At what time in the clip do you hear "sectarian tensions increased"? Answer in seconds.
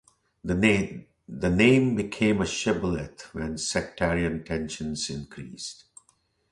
3.59-5.83